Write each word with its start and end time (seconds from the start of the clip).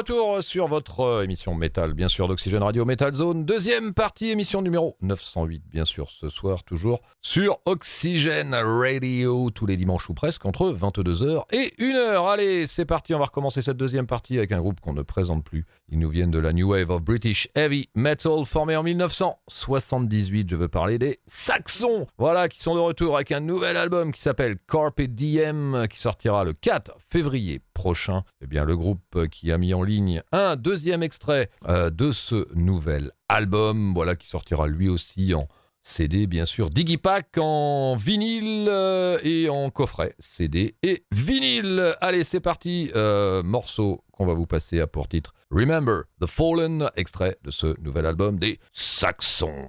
retour 0.00 0.42
sur 0.42 0.66
votre 0.66 1.00
euh, 1.00 1.24
émission 1.24 1.54
Metal, 1.54 1.92
bien 1.92 2.08
sûr, 2.08 2.26
d'Oxygène 2.26 2.62
Radio 2.62 2.86
Metal 2.86 3.12
Zone. 3.12 3.44
Deuxième 3.44 3.92
partie, 3.92 4.30
émission 4.30 4.62
numéro 4.62 4.96
908, 5.02 5.62
bien 5.70 5.84
sûr, 5.84 6.10
ce 6.10 6.30
soir, 6.30 6.64
toujours 6.64 7.02
sur 7.20 7.58
Oxygène 7.66 8.54
Radio, 8.54 9.50
tous 9.50 9.66
les 9.66 9.76
dimanches 9.76 10.08
ou 10.08 10.14
presque, 10.14 10.46
entre 10.46 10.72
22h 10.72 11.42
et 11.52 11.74
1h. 11.78 12.32
Allez, 12.32 12.66
c'est 12.66 12.86
parti, 12.86 13.14
on 13.14 13.18
va 13.18 13.26
recommencer 13.26 13.60
cette 13.60 13.76
deuxième 13.76 14.06
partie 14.06 14.38
avec 14.38 14.52
un 14.52 14.60
groupe 14.60 14.80
qu'on 14.80 14.94
ne 14.94 15.02
présente 15.02 15.44
plus. 15.44 15.66
Ils 15.90 15.98
nous 15.98 16.08
viennent 16.08 16.30
de 16.30 16.38
la 16.38 16.54
New 16.54 16.70
Wave 16.70 16.88
of 16.88 17.02
British 17.02 17.48
Heavy 17.54 17.90
Metal, 17.94 18.46
formé 18.46 18.76
en 18.76 18.82
1978. 18.82 20.48
Je 20.48 20.56
veux 20.56 20.68
parler 20.68 20.98
des 20.98 21.20
Saxons, 21.26 22.06
voilà, 22.16 22.48
qui 22.48 22.60
sont 22.60 22.74
de 22.74 22.80
retour 22.80 23.16
avec 23.16 23.32
un 23.32 23.40
nouvel 23.40 23.76
album 23.76 24.12
qui 24.12 24.22
s'appelle 24.22 24.56
Carpe 24.66 25.02
Diem, 25.02 25.86
qui 25.90 26.00
sortira 26.00 26.44
le 26.44 26.54
4 26.54 26.92
février 27.10 27.60
prochain. 27.80 28.24
Eh 28.42 28.46
bien, 28.46 28.66
le 28.66 28.76
groupe 28.76 29.26
qui 29.30 29.50
a 29.50 29.56
mis 29.56 29.72
en 29.72 29.82
ligne 29.82 30.22
un 30.32 30.54
deuxième 30.54 31.02
extrait 31.02 31.48
euh, 31.66 31.88
de 31.88 32.12
ce 32.12 32.46
nouvel 32.54 33.10
album, 33.30 33.94
voilà, 33.94 34.16
qui 34.16 34.28
sortira 34.28 34.66
lui 34.68 34.90
aussi 34.90 35.32
en 35.32 35.48
CD, 35.82 36.26
bien 36.26 36.44
sûr, 36.44 36.68
Digipack 36.68 37.38
en 37.38 37.96
vinyle 37.96 38.66
euh, 38.68 39.18
et 39.22 39.48
en 39.48 39.70
coffret 39.70 40.14
CD 40.18 40.74
et 40.82 41.04
vinyle. 41.10 41.96
Allez, 42.02 42.22
c'est 42.22 42.40
parti, 42.40 42.90
euh, 42.94 43.42
morceau 43.42 44.04
qu'on 44.12 44.26
va 44.26 44.34
vous 44.34 44.46
passer 44.46 44.78
à 44.80 44.86
pour 44.86 45.08
titre 45.08 45.32
Remember 45.50 46.02
the 46.20 46.26
Fallen, 46.26 46.90
extrait 46.96 47.38
de 47.44 47.50
ce 47.50 47.80
nouvel 47.80 48.04
album 48.04 48.38
des 48.38 48.60
Saxons. 48.74 49.68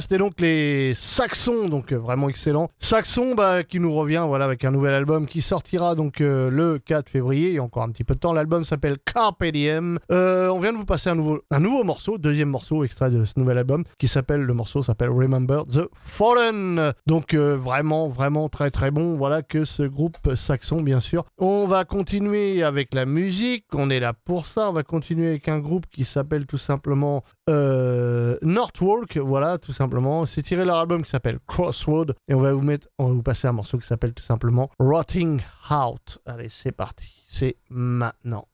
C'était 0.00 0.18
donc 0.18 0.40
les 0.40 0.77
Saxons, 0.94 1.68
donc 1.68 1.92
euh, 1.92 1.98
vraiment 1.98 2.28
excellent. 2.28 2.70
Saxon, 2.78 3.34
bah, 3.34 3.62
qui 3.62 3.80
nous 3.80 3.94
revient, 3.94 4.24
voilà, 4.26 4.44
avec 4.44 4.64
un 4.64 4.70
nouvel 4.70 4.94
album 4.94 5.26
qui 5.26 5.42
sortira 5.42 5.94
donc 5.94 6.20
euh, 6.20 6.50
le 6.50 6.78
4 6.78 7.08
février. 7.08 7.48
Il 7.48 7.54
y 7.54 7.58
a 7.58 7.62
encore 7.62 7.82
un 7.82 7.90
petit 7.90 8.04
peu 8.04 8.14
de 8.14 8.20
temps. 8.20 8.32
L'album 8.32 8.64
s'appelle 8.64 8.96
Carpe 9.04 9.44
Diem. 9.44 9.98
Euh, 10.10 10.48
on 10.48 10.60
vient 10.60 10.72
de 10.72 10.78
vous 10.78 10.84
passer 10.84 11.10
un 11.10 11.14
nouveau, 11.14 11.40
un 11.50 11.60
nouveau 11.60 11.84
morceau, 11.84 12.18
deuxième 12.18 12.48
morceau 12.48 12.84
extrait 12.84 13.10
de 13.10 13.24
ce 13.24 13.34
nouvel 13.36 13.58
album, 13.58 13.84
qui 13.98 14.08
s'appelle, 14.08 14.42
le 14.42 14.54
morceau 14.54 14.82
s'appelle 14.82 15.10
Remember 15.10 15.64
the 15.66 15.88
Fallen. 15.94 16.92
Donc 17.06 17.34
vraiment, 17.34 18.08
vraiment 18.08 18.48
très 18.48 18.70
très 18.70 18.90
bon. 18.90 19.16
Voilà 19.16 19.42
que 19.42 19.64
ce 19.64 19.82
groupe 19.82 20.34
Saxon, 20.34 20.82
bien 20.82 21.00
sûr. 21.00 21.24
On 21.38 21.66
va 21.66 21.84
continuer 21.84 22.62
avec 22.62 22.94
la 22.94 23.06
musique. 23.06 23.66
On 23.74 23.90
est 23.90 24.00
là 24.00 24.12
pour 24.12 24.46
ça. 24.46 24.70
On 24.70 24.72
va 24.72 24.82
continuer 24.82 25.28
avec 25.28 25.48
un 25.48 25.58
groupe 25.58 25.86
qui 25.90 26.04
s'appelle 26.04 26.46
tout 26.46 26.58
simplement 26.58 27.24
Northwalk. 27.48 29.16
Voilà, 29.18 29.58
tout 29.58 29.72
simplement. 29.72 30.26
C'est 30.26 30.42
tiré 30.42 30.64
leur 30.64 30.77
album 30.78 31.04
qui 31.04 31.10
s'appelle 31.10 31.38
Crossroad. 31.46 32.14
Et 32.28 32.34
on 32.34 32.40
va 32.40 32.52
vous 32.52 32.62
mettre, 32.62 32.88
on 32.98 33.06
va 33.06 33.12
vous 33.12 33.22
passer 33.22 33.46
un 33.46 33.52
morceau 33.52 33.78
qui 33.78 33.86
s'appelle 33.86 34.14
tout 34.14 34.24
simplement 34.24 34.70
Rotting 34.78 35.40
Out. 35.70 36.18
Allez, 36.26 36.48
c'est 36.50 36.72
parti. 36.72 37.24
C'est 37.28 37.56
maintenant. 37.70 38.46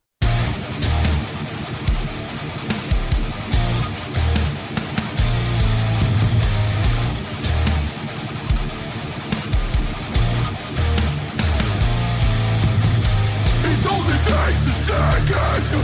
To 15.65 15.79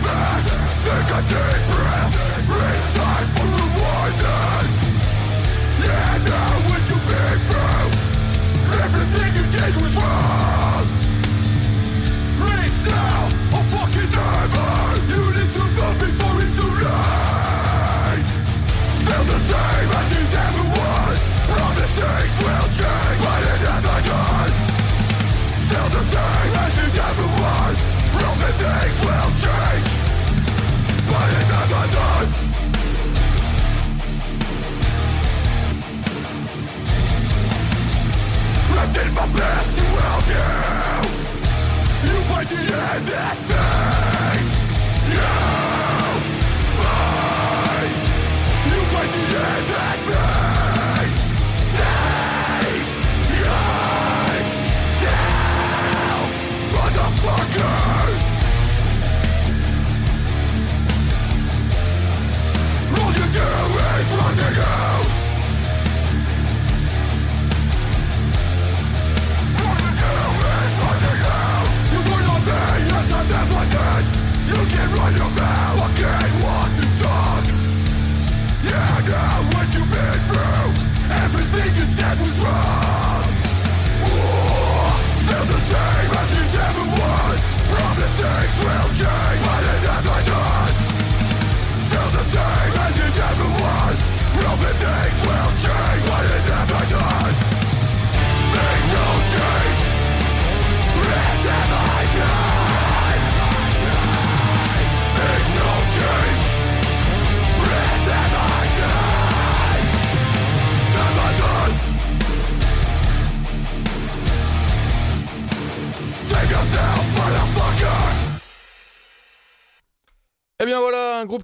back 0.00 0.27
deep 1.22 1.70
breath 1.72 2.07
my 39.18 39.26
best 39.36 39.78
to 39.78 39.84
help 39.84 40.26
you 40.28 41.08
You 42.08 42.18
might 42.30 42.52
end 42.52 43.08
that 43.08 43.36
things 43.48 44.07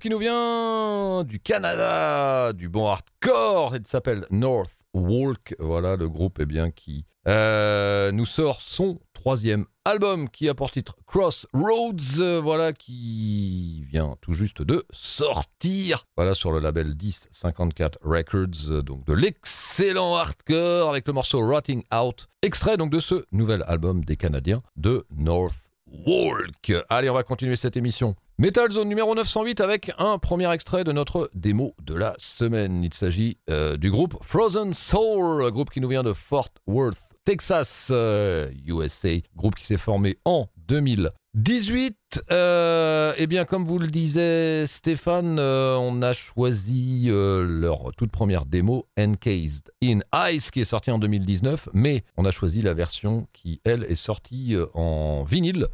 qui 0.04 0.10
nous 0.10 0.18
vient 0.18 1.24
du 1.24 1.40
Canada, 1.40 2.52
du 2.52 2.68
bon 2.68 2.88
hardcore, 2.88 3.74
il 3.74 3.86
s'appelle 3.86 4.26
North 4.28 4.76
Walk. 4.92 5.56
Voilà 5.58 5.96
le 5.96 6.10
groupe 6.10 6.40
eh 6.42 6.44
bien, 6.44 6.70
qui 6.70 7.06
euh, 7.26 8.12
nous 8.12 8.26
sort 8.26 8.60
son 8.60 9.00
troisième 9.14 9.64
album 9.86 10.28
qui 10.28 10.50
a 10.50 10.54
pour 10.54 10.70
titre 10.70 10.98
Crossroads, 11.06 12.20
euh, 12.20 12.38
voilà 12.38 12.74
qui 12.74 13.86
vient 13.90 14.14
tout 14.20 14.34
juste 14.34 14.60
de 14.60 14.84
sortir. 14.90 16.04
Voilà 16.18 16.34
sur 16.34 16.52
le 16.52 16.58
label 16.58 16.88
1054 16.88 17.98
Records, 18.02 18.72
euh, 18.72 18.82
donc 18.82 19.06
de 19.06 19.14
l'excellent 19.14 20.16
hardcore 20.16 20.90
avec 20.90 21.06
le 21.06 21.14
morceau 21.14 21.40
Rotting 21.40 21.82
Out, 21.94 22.26
extrait 22.42 22.76
donc 22.76 22.90
de 22.90 23.00
ce 23.00 23.24
nouvel 23.32 23.64
album 23.66 24.04
des 24.04 24.18
Canadiens 24.18 24.62
de 24.76 25.06
North 25.16 25.72
Walk. 26.06 26.74
Allez, 26.90 27.08
on 27.08 27.14
va 27.14 27.22
continuer 27.22 27.56
cette 27.56 27.78
émission. 27.78 28.16
Metal 28.36 28.68
Zone 28.68 28.88
numéro 28.88 29.14
908 29.14 29.60
avec 29.60 29.92
un 29.96 30.18
premier 30.18 30.52
extrait 30.52 30.82
de 30.82 30.90
notre 30.90 31.30
démo 31.34 31.76
de 31.80 31.94
la 31.94 32.14
semaine. 32.18 32.82
Il 32.82 32.92
s'agit 32.92 33.38
euh, 33.48 33.76
du 33.76 33.92
groupe 33.92 34.16
Frozen 34.22 34.74
Soul, 34.74 35.52
groupe 35.52 35.70
qui 35.70 35.80
nous 35.80 35.88
vient 35.88 36.02
de 36.02 36.12
Fort 36.12 36.48
Worth, 36.66 36.98
Texas, 37.24 37.90
euh, 37.92 38.50
USA. 38.66 39.10
Groupe 39.36 39.54
qui 39.54 39.64
s'est 39.64 39.76
formé 39.76 40.18
en 40.24 40.48
2018. 40.66 42.24
Euh, 42.32 43.12
eh 43.16 43.26
bien, 43.28 43.44
comme 43.44 43.64
vous 43.64 43.78
le 43.78 43.86
disait 43.86 44.66
Stéphane, 44.66 45.38
euh, 45.38 45.76
on 45.76 46.02
a 46.02 46.12
choisi 46.12 47.04
euh, 47.06 47.44
leur 47.44 47.92
toute 47.96 48.10
première 48.10 48.46
démo, 48.46 48.88
Encased 48.98 49.70
in 49.82 50.00
Ice, 50.32 50.50
qui 50.50 50.60
est 50.60 50.64
sortie 50.64 50.90
en 50.90 50.98
2019, 50.98 51.68
mais 51.72 52.02
on 52.16 52.24
a 52.24 52.32
choisi 52.32 52.62
la 52.62 52.74
version 52.74 53.28
qui, 53.32 53.60
elle, 53.64 53.84
est 53.84 53.94
sortie 53.94 54.56
euh, 54.56 54.66
en 54.74 55.22
vinyle. 55.22 55.68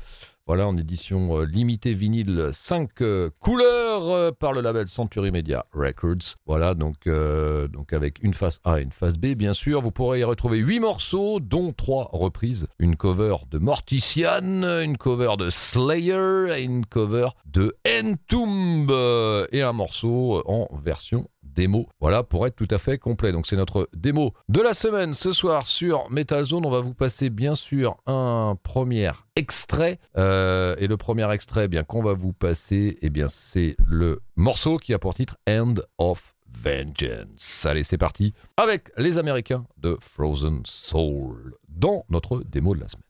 Voilà, 0.50 0.66
en 0.66 0.76
édition 0.76 1.38
euh, 1.38 1.44
limitée 1.44 1.94
vinyle 1.94 2.48
5 2.52 2.90
couleurs 3.38 4.10
euh, 4.10 4.32
par 4.32 4.52
le 4.52 4.60
label 4.60 4.88
Century 4.88 5.30
Media 5.30 5.64
Records. 5.72 6.34
Voilà, 6.44 6.74
donc, 6.74 7.06
euh, 7.06 7.68
donc 7.68 7.92
avec 7.92 8.20
une 8.20 8.34
face 8.34 8.58
A 8.64 8.80
et 8.80 8.82
une 8.82 8.90
face 8.90 9.16
B, 9.16 9.36
bien 9.36 9.52
sûr. 9.52 9.80
Vous 9.80 9.92
pourrez 9.92 10.18
y 10.18 10.24
retrouver 10.24 10.58
8 10.58 10.80
morceaux, 10.80 11.38
dont 11.38 11.72
3 11.72 12.10
reprises. 12.12 12.66
Une 12.80 12.96
cover 12.96 13.36
de 13.48 13.58
Mortician, 13.58 14.64
une 14.82 14.96
cover 14.96 15.36
de 15.38 15.50
Slayer 15.50 16.52
et 16.58 16.64
une 16.64 16.84
cover 16.84 17.28
de 17.46 17.76
Entomb. 17.86 18.90
euh, 18.90 19.46
Et 19.52 19.62
un 19.62 19.72
morceau 19.72 20.42
en 20.46 20.68
version 20.82 21.28
démo. 21.54 21.88
Voilà, 22.00 22.22
pour 22.22 22.46
être 22.46 22.56
tout 22.56 22.68
à 22.70 22.78
fait 22.78 22.98
complet. 22.98 23.32
Donc 23.32 23.46
c'est 23.46 23.56
notre 23.56 23.88
démo 23.94 24.34
de 24.48 24.60
la 24.60 24.74
semaine 24.74 25.14
ce 25.14 25.32
soir 25.32 25.66
sur 25.66 26.10
Metal 26.10 26.44
Zone. 26.44 26.66
On 26.66 26.70
va 26.70 26.80
vous 26.80 26.94
passer 26.94 27.30
bien 27.30 27.54
sûr 27.54 27.96
un 28.06 28.56
premier 28.62 29.10
extrait. 29.36 29.98
Euh, 30.16 30.76
et 30.78 30.86
le 30.86 30.96
premier 30.96 31.30
extrait 31.32 31.64
eh 31.64 31.68
bien 31.68 31.82
qu'on 31.82 32.02
va 32.02 32.14
vous 32.14 32.32
passer, 32.32 32.98
eh 33.02 33.10
bien 33.10 33.28
c'est 33.28 33.76
le 33.86 34.20
morceau 34.36 34.76
qui 34.76 34.94
a 34.94 34.98
pour 34.98 35.14
titre 35.14 35.36
End 35.48 35.74
of 35.98 36.34
Vengeance. 36.62 37.64
Allez, 37.66 37.84
c'est 37.84 37.98
parti 37.98 38.34
avec 38.56 38.90
les 38.96 39.18
Américains 39.18 39.64
de 39.78 39.96
Frozen 40.00 40.62
Soul 40.64 41.54
dans 41.68 42.04
notre 42.08 42.42
démo 42.44 42.74
de 42.74 42.80
la 42.80 42.88
semaine. 42.88 43.09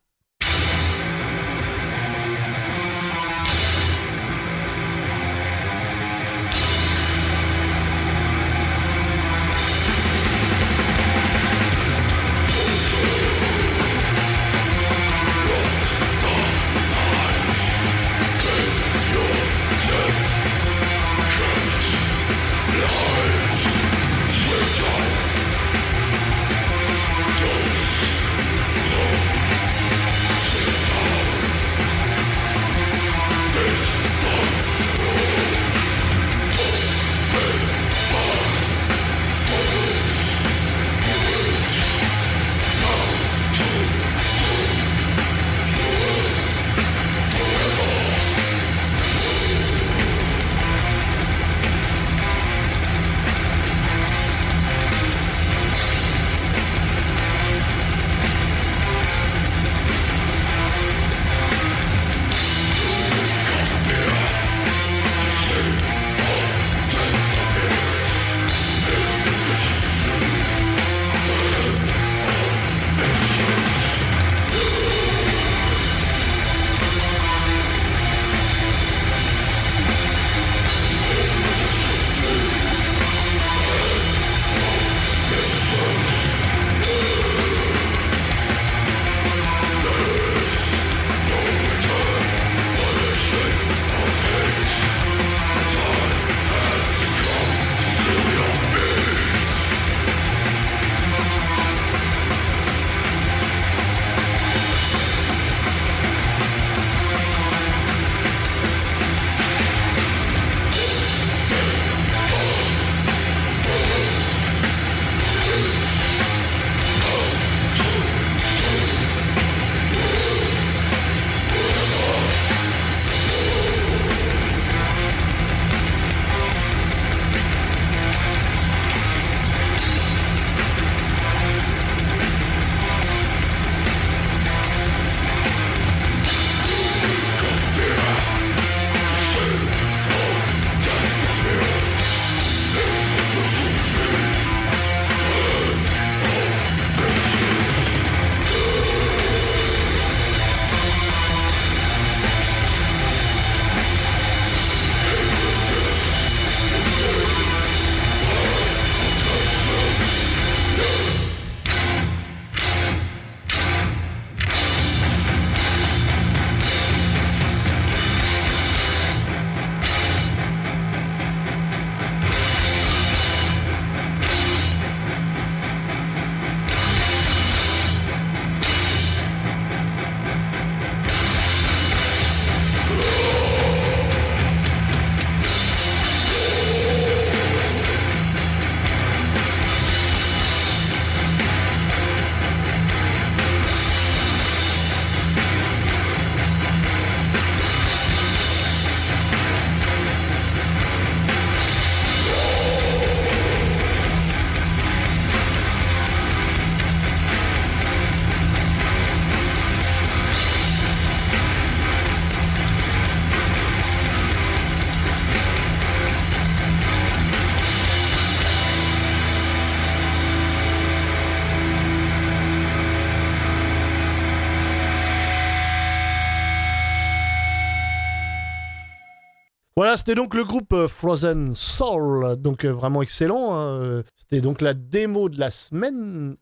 C'était 230.11 230.23
donc 230.23 230.35
le 230.35 230.43
groupe 230.43 230.73
euh, 230.73 230.88
Frozen 230.88 231.55
Soul, 231.55 232.35
donc 232.37 232.64
euh, 232.64 232.73
vraiment 232.73 233.00
excellent. 233.00 233.55
hein, 233.55 233.81
euh, 233.81 234.02
C'était 234.17 234.40
donc 234.40 234.61
la 234.61 234.75
démo 234.75 235.29
de 235.29 235.38
la 235.38 235.52
semaine, 235.52 236.37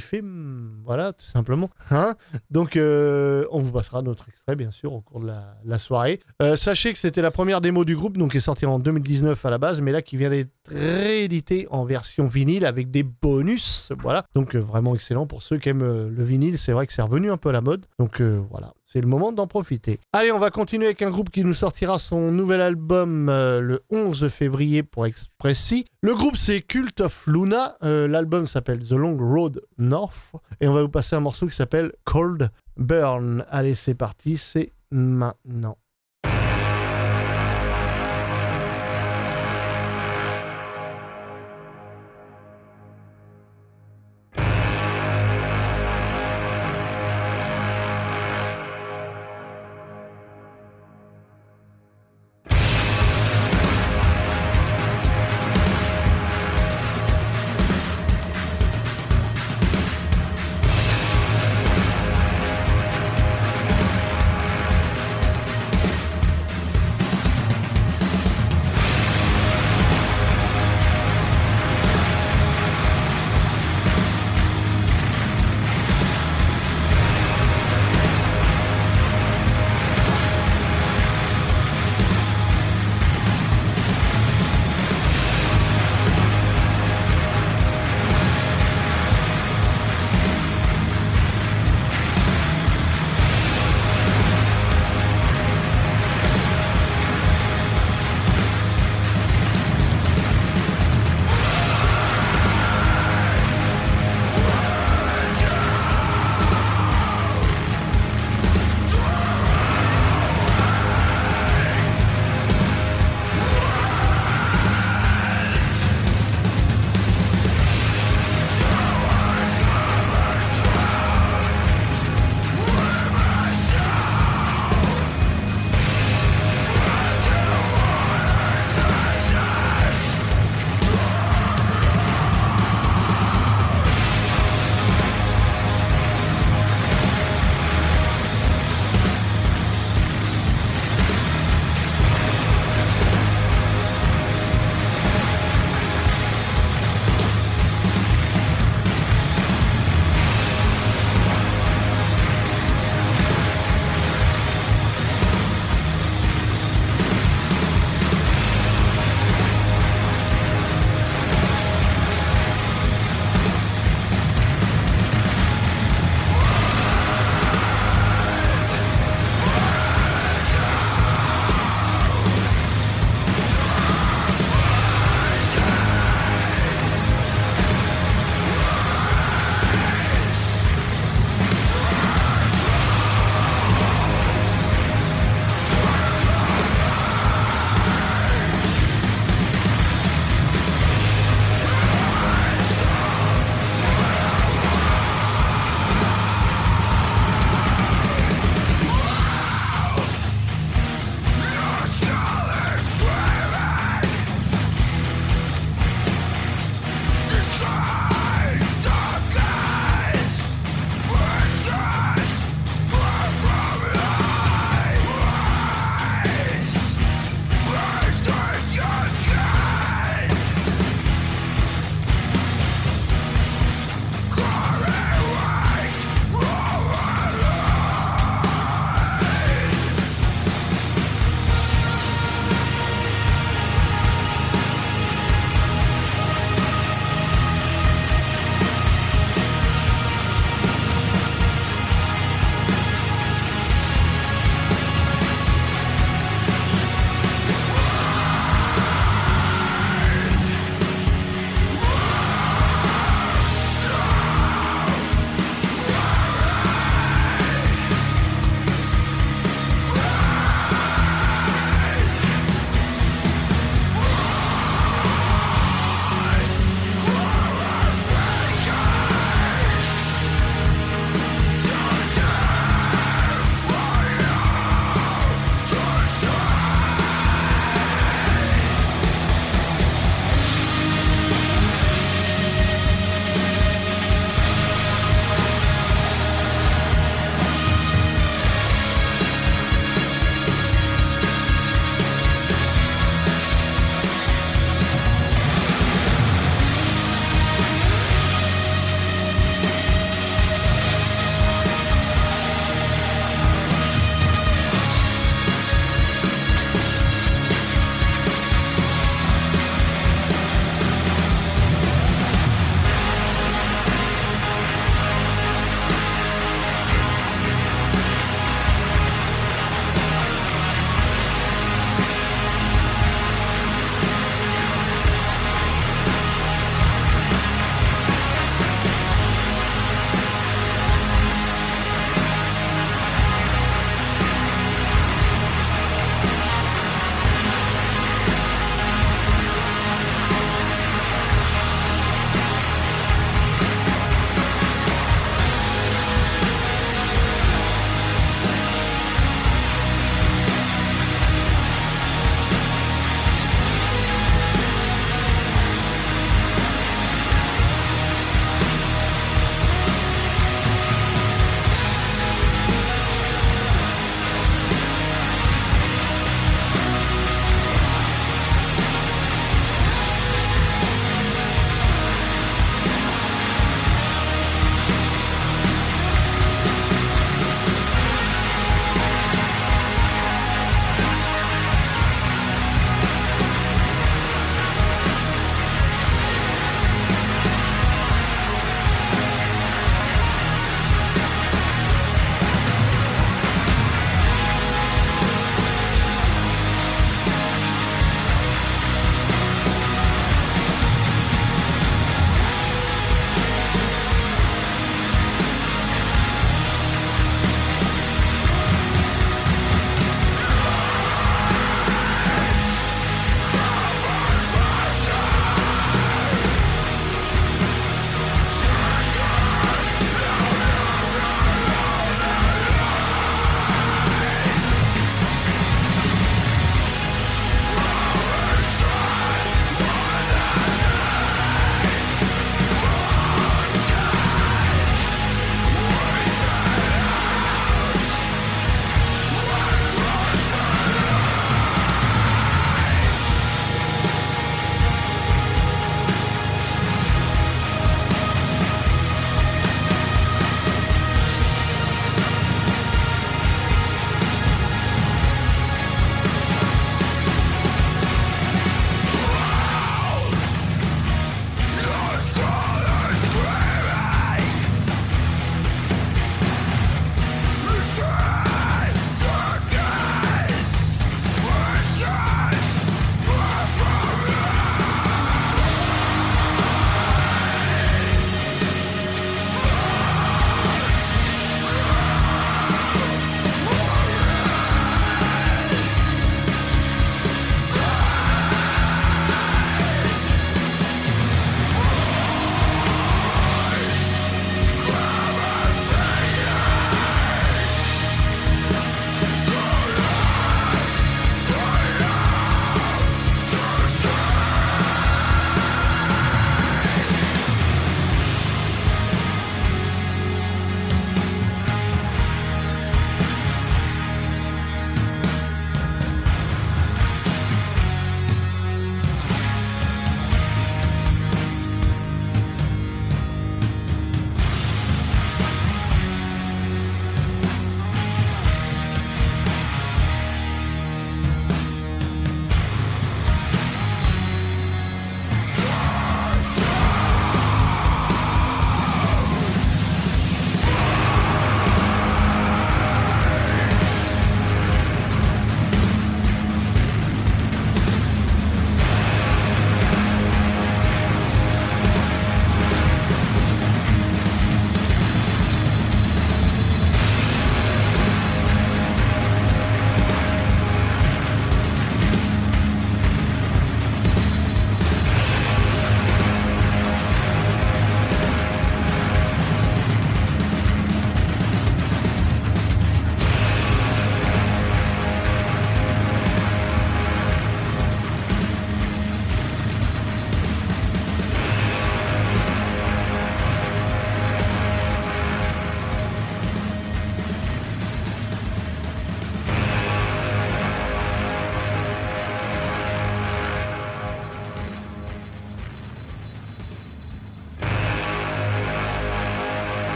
film, 0.00 0.80
voilà, 0.86 1.12
tout 1.12 1.26
simplement. 1.26 1.68
Hein 1.90 2.14
donc, 2.50 2.78
on 2.78 3.58
vous 3.58 3.72
passera 3.72 4.00
notre 4.00 4.30
extrait, 4.30 4.56
bien 4.56 4.70
sûr, 4.70 4.94
au 4.94 5.02
cours 5.02 5.20
de 5.20 5.30
la, 5.64 5.78
soirée. 5.78 6.20
Sachez 6.56 6.94
que 6.94 6.98
c'était 6.98 7.20
la 7.20 7.30
première 7.30 7.60
démo 7.60 7.84
du 7.84 7.94
groupe, 7.94 8.16
donc 8.16 8.30
qui 8.30 8.38
est 8.38 8.40
sortie 8.40 8.64
en 8.64 8.78
2019 8.78 9.44
à 9.44 9.50
la 9.50 9.58
base, 9.58 9.82
mais 9.82 9.92
là 9.92 10.00
qui 10.00 10.16
vient 10.16 10.30
d'être 10.30 10.50
réédité 10.66 11.66
en 11.70 11.84
version 11.84 12.26
vinyle 12.26 12.64
avec 12.64 12.90
des 12.90 13.02
bonus. 13.02 13.92
Voilà, 14.00 14.24
donc 14.34 14.56
vraiment 14.56 14.94
excellent 14.94 15.26
pour 15.26 15.42
ceux 15.42 15.58
qui 15.58 15.68
aiment 15.68 16.08
le 16.08 16.24
vinyle. 16.24 16.56
C'est 16.56 16.72
vrai 16.72 16.86
que 16.86 16.94
c'est 16.94 17.02
revenu 17.02 17.30
un 17.30 17.36
peu 17.36 17.50
à 17.50 17.52
la 17.52 17.60
mode, 17.60 17.84
donc 17.98 18.22
voilà. 18.22 18.72
C'est 18.94 19.00
le 19.00 19.08
moment 19.08 19.32
d'en 19.32 19.48
profiter. 19.48 19.98
Allez, 20.12 20.30
on 20.30 20.38
va 20.38 20.50
continuer 20.50 20.86
avec 20.86 21.02
un 21.02 21.10
groupe 21.10 21.30
qui 21.30 21.42
nous 21.42 21.52
sortira 21.52 21.98
son 21.98 22.30
nouvel 22.30 22.60
album 22.60 23.28
euh, 23.28 23.60
le 23.60 23.82
11 23.90 24.28
février 24.28 24.84
pour 24.84 25.04
Expressi. 25.04 25.84
Le 26.00 26.14
groupe 26.14 26.36
c'est 26.36 26.60
Cult 26.60 27.00
of 27.00 27.26
Luna. 27.26 27.76
Euh, 27.82 28.06
L'album 28.06 28.46
s'appelle 28.46 28.86
The 28.86 28.92
Long 28.92 29.16
Road 29.16 29.62
North. 29.78 30.14
Et 30.60 30.68
on 30.68 30.72
va 30.72 30.82
vous 30.82 30.88
passer 30.88 31.16
un 31.16 31.20
morceau 31.20 31.48
qui 31.48 31.56
s'appelle 31.56 31.90
Cold 32.04 32.52
Burn. 32.76 33.44
Allez, 33.50 33.74
c'est 33.74 33.96
parti, 33.96 34.36
c'est 34.38 34.70
maintenant. 34.92 35.76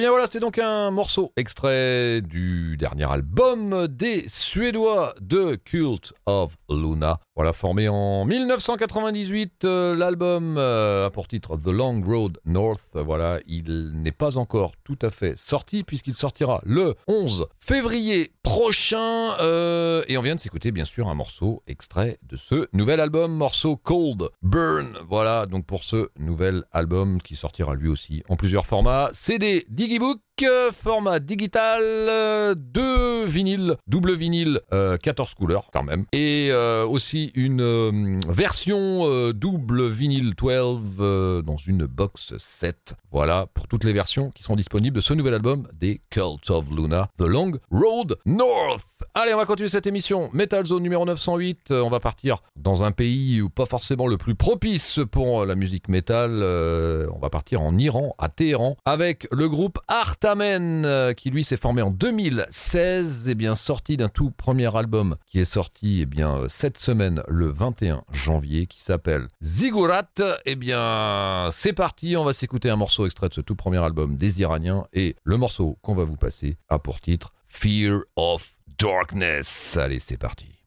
Bien 0.00 0.08
voilà, 0.08 0.24
c'était 0.24 0.40
donc 0.40 0.58
un 0.58 0.90
morceau 0.90 1.30
extrait 1.36 2.22
du 2.22 2.78
dernier 2.78 3.04
album 3.04 3.86
des 3.86 4.24
Suédois 4.28 5.14
de 5.20 5.56
Cult 5.56 6.14
of 6.24 6.56
Luna. 6.70 7.20
Voilà, 7.40 7.54
formé 7.54 7.88
en 7.88 8.26
1998, 8.26 9.64
euh, 9.64 9.96
l'album 9.96 10.56
euh, 10.58 11.06
a 11.06 11.10
pour 11.10 11.26
titre 11.26 11.56
The 11.56 11.68
Long 11.68 12.02
Road 12.04 12.38
North. 12.44 12.90
Voilà, 12.92 13.38
il 13.46 13.92
n'est 13.94 14.12
pas 14.12 14.36
encore 14.36 14.72
tout 14.84 14.98
à 15.00 15.08
fait 15.08 15.38
sorti 15.38 15.82
puisqu'il 15.82 16.12
sortira 16.12 16.60
le 16.66 16.96
11 17.06 17.46
février 17.58 18.32
prochain. 18.42 19.38
euh, 19.40 20.04
et 20.06 20.18
on 20.18 20.22
vient 20.22 20.34
de 20.34 20.40
s'écouter 20.40 20.70
bien 20.70 20.84
sûr 20.84 21.08
un 21.08 21.14
morceau 21.14 21.62
extrait 21.66 22.18
de 22.28 22.36
ce 22.36 22.68
nouvel 22.74 23.00
album, 23.00 23.32
morceau 23.32 23.74
Cold 23.74 24.28
Burn. 24.42 24.98
Voilà, 25.08 25.46
donc 25.46 25.64
pour 25.64 25.82
ce 25.82 26.10
nouvel 26.18 26.64
album 26.72 27.22
qui 27.22 27.36
sortira 27.36 27.74
lui 27.74 27.88
aussi 27.88 28.22
en 28.28 28.36
plusieurs 28.36 28.66
formats. 28.66 29.08
CD, 29.14 29.64
Digibook, 29.70 30.18
format 30.72 31.18
digital, 31.20 31.80
euh, 31.82 32.54
deux 32.56 33.24
vinyles, 33.24 33.76
double 33.86 34.12
vinyle, 34.14 34.60
euh, 34.72 34.96
14 34.96 35.34
couleurs 35.34 35.70
quand 35.72 35.82
même. 35.82 36.04
Et 36.12 36.48
euh, 36.50 36.86
aussi 36.86 37.30
une 37.34 37.60
euh, 37.60 38.18
version 38.28 39.30
double 39.32 39.88
vinyle 39.88 40.34
12 40.34 40.80
euh, 41.00 41.42
dans 41.42 41.56
une 41.56 41.86
box 41.86 42.34
7. 42.38 42.94
Voilà 43.12 43.46
pour 43.54 43.68
toutes 43.68 43.84
les 43.84 43.92
versions 43.92 44.30
qui 44.30 44.42
seront 44.42 44.56
disponibles 44.56 44.96
de 44.96 45.00
ce 45.00 45.14
nouvel 45.14 45.34
album 45.34 45.66
des 45.72 46.00
Cult 46.10 46.50
of 46.50 46.70
Luna, 46.70 47.08
The 47.18 47.22
Long 47.22 47.52
Road 47.70 48.16
North. 48.26 48.86
Allez, 49.14 49.34
on 49.34 49.38
va 49.38 49.46
continuer 49.46 49.68
cette 49.68 49.86
émission. 49.86 50.30
Metal 50.32 50.64
Zone 50.64 50.82
numéro 50.82 51.04
908. 51.04 51.70
Euh, 51.70 51.82
on 51.82 51.90
va 51.90 52.00
partir 52.00 52.42
dans 52.56 52.84
un 52.84 52.92
pays 52.92 53.40
où 53.42 53.48
pas 53.50 53.66
forcément 53.66 54.06
le 54.06 54.16
plus 54.16 54.34
propice 54.34 55.00
pour 55.10 55.44
la 55.44 55.54
musique 55.54 55.88
métal. 55.88 56.30
On 56.42 57.18
va 57.18 57.30
partir 57.30 57.62
en 57.62 57.76
Iran, 57.78 58.14
à 58.18 58.28
Téhéran, 58.28 58.76
avec 58.84 59.26
le 59.32 59.48
groupe 59.48 59.78
Artamen, 59.88 60.29
euh, 60.38 61.12
qui 61.12 61.30
lui 61.30 61.44
s'est 61.44 61.56
formé 61.56 61.82
en 61.82 61.90
2016, 61.90 63.28
et 63.28 63.34
bien 63.34 63.54
sorti 63.54 63.96
d'un 63.96 64.08
tout 64.08 64.30
premier 64.30 64.74
album 64.76 65.16
qui 65.26 65.40
est 65.40 65.44
sorti 65.44 66.00
eh 66.02 66.06
bien 66.06 66.36
euh, 66.36 66.46
cette 66.48 66.78
semaine, 66.78 67.22
le 67.28 67.50
21 67.50 68.04
janvier, 68.12 68.66
qui 68.66 68.80
s'appelle 68.80 69.28
Ziggurat. 69.42 70.08
Eh 70.46 70.54
bien, 70.54 71.48
c'est 71.50 71.72
parti. 71.72 72.16
On 72.16 72.24
va 72.24 72.32
s'écouter 72.32 72.70
un 72.70 72.76
morceau 72.76 73.06
extrait 73.06 73.28
de 73.28 73.34
ce 73.34 73.40
tout 73.40 73.56
premier 73.56 73.82
album 73.82 74.16
des 74.16 74.40
Iraniens, 74.40 74.86
et 74.92 75.16
le 75.24 75.36
morceau 75.36 75.78
qu'on 75.82 75.94
va 75.94 76.04
vous 76.04 76.16
passer 76.16 76.56
a 76.68 76.78
pour 76.78 77.00
titre 77.00 77.32
Fear 77.48 78.00
of 78.16 78.52
Darkness. 78.78 79.76
Allez, 79.76 79.98
c'est 79.98 80.16
parti. 80.16 80.59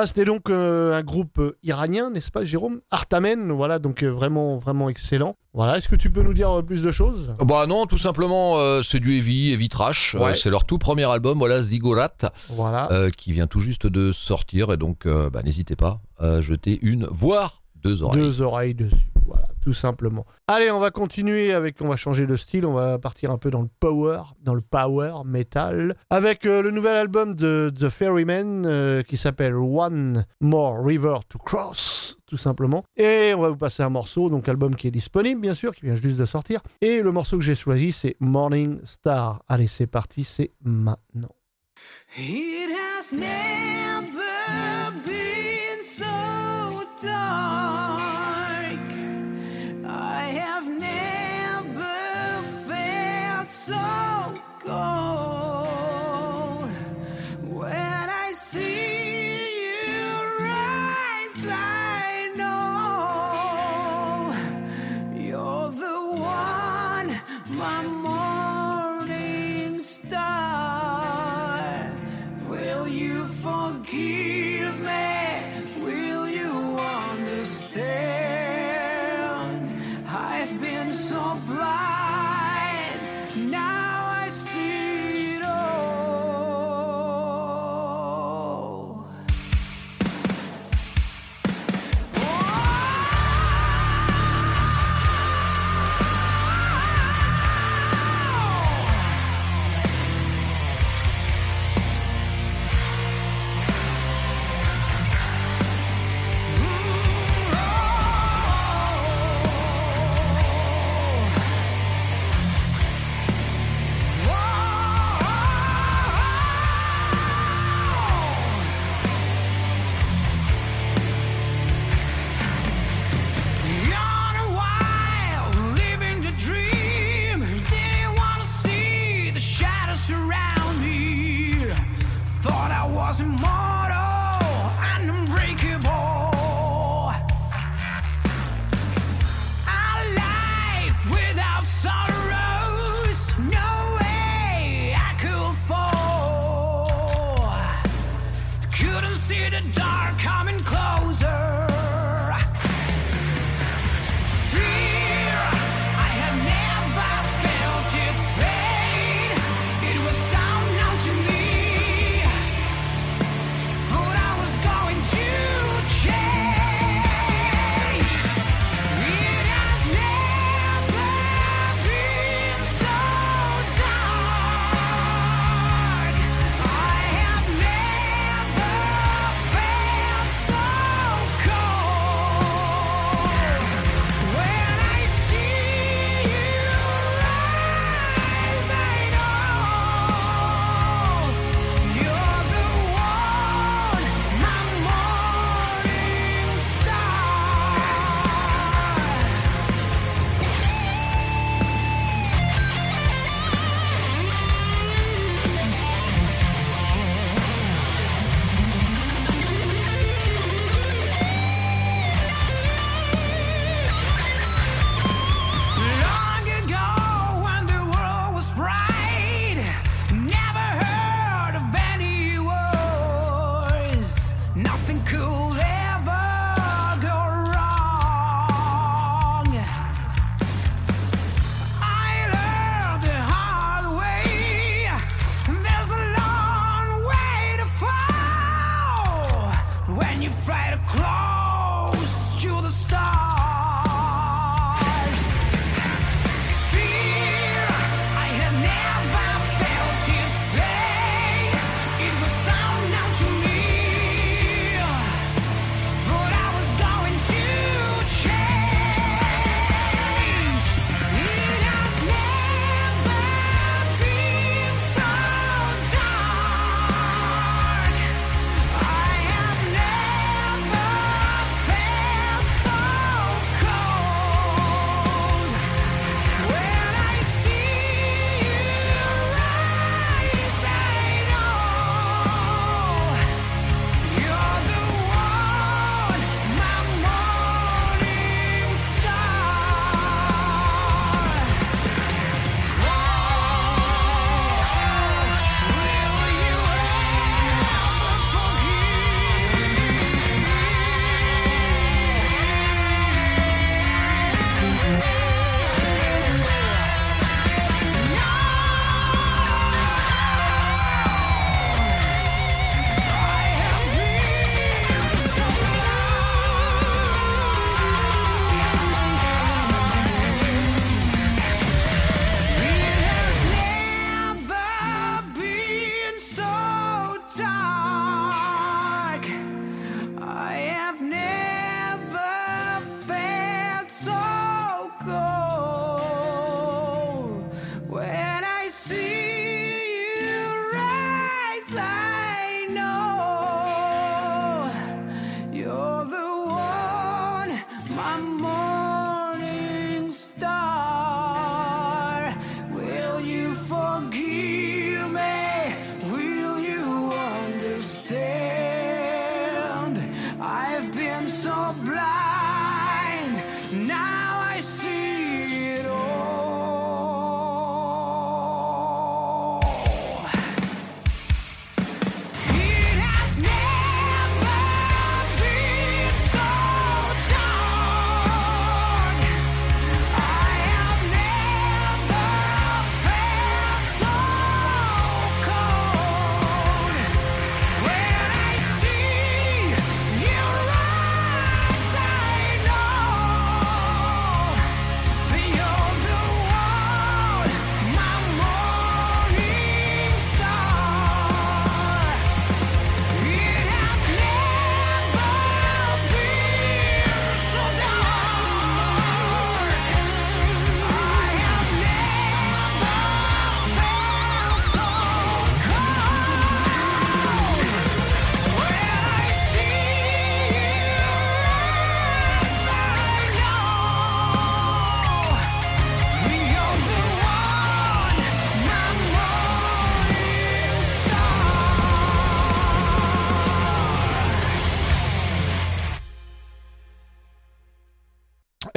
Voilà, 0.00 0.06
c'était 0.08 0.24
donc 0.24 0.48
euh, 0.48 0.94
un 0.98 1.02
groupe 1.02 1.38
euh, 1.40 1.58
iranien, 1.62 2.08
n'est-ce 2.08 2.30
pas, 2.30 2.42
Jérôme? 2.42 2.80
Artamen, 2.90 3.52
voilà, 3.52 3.78
donc 3.78 4.02
euh, 4.02 4.08
vraiment, 4.08 4.56
vraiment 4.56 4.88
excellent. 4.88 5.36
Voilà, 5.52 5.76
est-ce 5.76 5.90
que 5.90 5.94
tu 5.96 6.08
peux 6.08 6.22
nous 6.22 6.32
dire 6.32 6.50
euh, 6.50 6.62
plus 6.62 6.82
de 6.82 6.90
choses? 6.90 7.34
Bah 7.44 7.66
non, 7.66 7.84
tout 7.84 7.98
simplement, 7.98 8.56
c'est 8.82 8.98
du 8.98 9.18
heavy, 9.18 9.52
heavy 9.52 9.68
trash. 9.68 10.16
Ouais. 10.18 10.34
C'est 10.34 10.48
leur 10.48 10.64
tout 10.64 10.78
premier 10.78 11.04
album, 11.04 11.36
voilà, 11.36 11.62
Ziggurat, 11.62 12.08
Voilà. 12.48 12.88
qui 13.14 13.32
vient 13.34 13.46
tout 13.46 13.60
juste 13.60 13.86
de 13.86 14.10
sortir. 14.10 14.72
Et 14.72 14.78
donc, 14.78 15.06
bah, 15.06 15.42
n'hésitez 15.44 15.76
pas 15.76 16.00
à 16.18 16.40
jeter 16.40 16.78
une, 16.80 17.06
voire 17.10 17.59
deux 17.82 18.02
oreilles. 18.02 18.20
Deux 18.20 18.42
oreilles 18.42 18.74
dessus, 18.74 18.96
voilà, 19.26 19.48
tout 19.62 19.72
simplement. 19.72 20.26
Allez, 20.46 20.70
on 20.70 20.80
va 20.80 20.90
continuer 20.90 21.52
avec, 21.52 21.80
on 21.80 21.88
va 21.88 21.96
changer 21.96 22.26
de 22.26 22.36
style, 22.36 22.66
on 22.66 22.72
va 22.72 22.98
partir 22.98 23.30
un 23.30 23.38
peu 23.38 23.50
dans 23.50 23.62
le 23.62 23.68
power, 23.80 24.20
dans 24.42 24.54
le 24.54 24.60
power 24.60 25.22
metal, 25.24 25.94
avec 26.10 26.46
euh, 26.46 26.62
le 26.62 26.70
nouvel 26.70 26.96
album 26.96 27.34
de 27.34 27.72
The 27.78 27.88
Ferryman 27.88 28.64
euh, 28.66 29.02
qui 29.02 29.16
s'appelle 29.16 29.54
One 29.54 30.26
More 30.40 30.84
River 30.84 31.18
to 31.28 31.38
Cross, 31.38 32.18
tout 32.26 32.36
simplement. 32.36 32.84
Et 32.96 33.32
on 33.36 33.40
va 33.40 33.50
vous 33.50 33.56
passer 33.56 33.82
un 33.82 33.90
morceau, 33.90 34.30
donc 34.30 34.48
album 34.48 34.76
qui 34.76 34.88
est 34.88 34.92
disponible, 34.92 35.40
bien 35.40 35.54
sûr, 35.54 35.74
qui 35.74 35.86
vient 35.86 35.94
juste 35.94 36.16
de 36.16 36.26
sortir. 36.26 36.60
Et 36.80 37.02
le 37.02 37.12
morceau 37.12 37.38
que 37.38 37.44
j'ai 37.44 37.56
choisi, 37.56 37.92
c'est 37.92 38.16
Morning 38.20 38.80
Star. 38.84 39.42
Allez, 39.48 39.68
c'est 39.68 39.86
parti, 39.86 40.24
c'est 40.24 40.50
maintenant. 40.62 41.34
It 42.16 42.70
has 42.70 43.12
never 43.12 44.29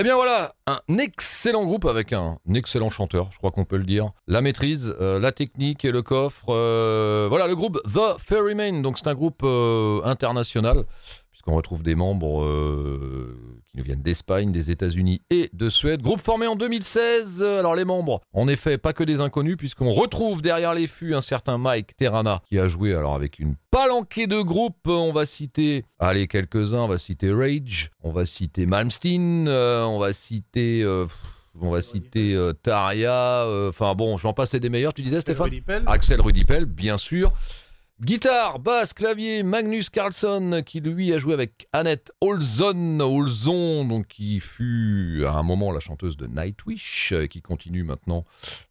Eh 0.04 0.06
bien 0.06 0.16
voilà, 0.16 0.54
un 0.68 0.82
excellent 0.98 1.64
groupe 1.64 1.86
avec 1.86 2.12
un 2.12 2.38
excellent 2.54 2.90
chanteur, 2.90 3.30
je 3.32 3.38
crois 3.38 3.52
qu'on 3.52 3.64
peut 3.64 3.78
le 3.78 3.86
dire. 3.86 4.12
La 4.28 4.42
maîtrise, 4.42 4.94
euh, 5.00 5.18
la 5.18 5.32
technique 5.32 5.86
et 5.86 5.92
le 5.92 6.02
coffre. 6.02 6.44
euh, 6.50 7.28
voilà 7.30 7.48
le 7.48 7.56
groupe 7.56 7.80
The 7.84 8.20
Ferryman, 8.20 8.82
donc 8.82 8.98
c'est 8.98 9.08
un 9.08 9.16
groupe 9.16 9.44
euh, 9.46 10.02
international 10.04 10.84
puisqu'on 11.44 11.58
retrouve 11.58 11.84
des 11.84 11.96
membres 11.96 12.42
euh, 12.44 13.36
qui 13.70 13.78
nous 13.78 13.84
viennent 13.84 14.02
d'Espagne, 14.02 14.54
des 14.54 14.72
États-Unis 14.72 15.22
et 15.30 15.50
de 15.52 15.68
Suède. 15.68 16.02
Groupe 16.02 16.22
formé 16.22 16.48
en 16.48 16.56
2016. 16.56 17.42
Euh, 17.42 17.60
Alors 17.60 17.76
les 17.76 17.84
membres, 17.84 18.22
en 18.32 18.48
effet, 18.48 18.78
pas 18.78 18.94
que 18.94 19.04
des 19.04 19.20
inconnus, 19.20 19.58
puisqu'on 19.58 19.92
retrouve 19.92 20.42
derrière 20.42 20.74
les 20.74 20.88
fûts 20.88 21.16
un 21.16 21.22
certain 21.22 21.58
Mike 21.58 21.98
Terrana 21.98 22.42
qui 22.48 22.60
a 22.60 22.68
joué 22.68 22.96
alors 22.96 23.14
avec 23.14 23.40
une 23.40 23.56
palanquée 23.72 24.26
de 24.28 24.42
groupes. 24.42 24.88
On 24.88 25.12
va 25.12 25.26
citer, 25.26 25.84
allez 26.00 26.28
quelques-uns, 26.28 26.80
on 26.80 26.88
va 26.88 26.98
citer 26.98 27.32
Rage, 27.34 27.92
on 28.04 28.12
va 28.14 28.26
citer 28.26 28.66
Malmsteen, 28.66 29.48
euh, 29.50 29.84
on 29.84 30.00
va 30.00 30.14
citer. 30.14 30.82
euh, 30.84 31.06
on 31.60 31.70
va 31.70 31.82
citer 31.82 32.34
euh, 32.34 32.54
Taria, 32.54 33.44
euh, 33.44 33.70
enfin 33.70 33.94
bon, 33.96 34.18
j'en 34.18 34.34
passais 34.34 34.60
des 34.62 34.70
meilleurs, 34.70 34.94
tu 34.94 35.02
disais 35.04 35.20
Stéphane. 35.22 35.52
Axel 35.88 36.20
Rudipel, 36.22 36.66
bien 36.66 36.98
sûr. 36.98 37.32
Guitare, 38.02 38.60
basse, 38.60 38.92
clavier, 38.94 39.44
Magnus 39.44 39.92
Carlsson, 39.92 40.64
qui 40.66 40.80
lui 40.80 41.14
a 41.14 41.20
joué 41.20 41.36
avec 41.36 41.68
Annette 41.74 42.12
Olson, 42.22 43.00
Olson, 43.00 43.86
donc 43.86 44.08
qui 44.08 44.40
fut 44.40 45.24
à 45.28 45.34
un 45.34 45.44
moment 45.44 45.72
la 45.72 45.80
chanteuse 45.80 46.18
de 46.18 46.26
Nightwish, 46.26 47.14
euh, 47.14 47.28
qui 47.28 47.44
continue 47.44 47.84
maintenant, 47.84 48.26